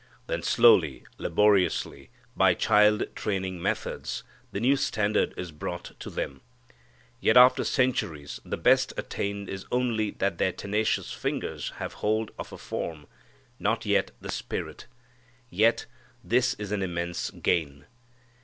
Then 0.25 0.41
slowly, 0.41 1.05
laboriously, 1.19 2.09
by 2.35 2.55
child 2.55 3.05
training 3.15 3.61
methods, 3.61 4.23
the 4.51 4.59
new 4.59 4.75
standard 4.75 5.31
is 5.37 5.51
brought 5.51 5.91
to 5.99 6.09
them. 6.09 6.41
Yet 7.19 7.37
after 7.37 7.63
centuries 7.63 8.41
the 8.43 8.57
best 8.57 8.93
attained 8.97 9.47
is 9.47 9.67
only 9.71 10.09
that 10.09 10.39
their 10.39 10.53
tenacious 10.53 11.11
fingers 11.13 11.73
have 11.75 11.93
hold 12.01 12.31
of 12.39 12.51
a 12.51 12.57
form, 12.57 13.05
not 13.59 13.85
yet 13.85 14.09
the 14.19 14.31
spirit. 14.31 14.87
Yet 15.51 15.85
this 16.23 16.55
is 16.55 16.71
an 16.71 16.81
immense 16.81 17.29
gain. 17.29 17.85